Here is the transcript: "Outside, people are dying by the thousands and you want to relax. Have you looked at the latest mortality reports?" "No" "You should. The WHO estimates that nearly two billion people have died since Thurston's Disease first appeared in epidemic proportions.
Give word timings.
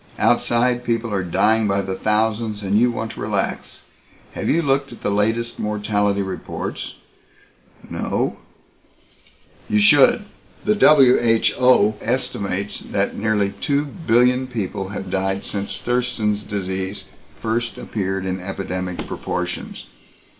"Outside, 0.17 0.83
people 0.83 1.13
are 1.13 1.21
dying 1.21 1.67
by 1.67 1.83
the 1.83 1.93
thousands 1.93 2.63
and 2.63 2.79
you 2.79 2.89
want 2.91 3.11
to 3.11 3.19
relax. 3.19 3.83
Have 4.31 4.49
you 4.49 4.63
looked 4.63 4.91
at 4.91 5.03
the 5.03 5.11
latest 5.11 5.59
mortality 5.59 6.23
reports?" 6.23 6.95
"No" 7.87 8.37
"You 9.69 9.77
should. 9.77 10.25
The 10.65 10.73
WHO 10.73 11.97
estimates 12.01 12.79
that 12.79 13.15
nearly 13.15 13.51
two 13.61 13.85
billion 13.85 14.47
people 14.47 14.89
have 14.89 15.11
died 15.11 15.45
since 15.45 15.77
Thurston's 15.77 16.41
Disease 16.41 17.05
first 17.39 17.77
appeared 17.77 18.25
in 18.25 18.39
epidemic 18.39 19.05
proportions. 19.05 19.85